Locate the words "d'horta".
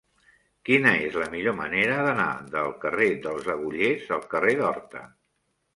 4.65-5.07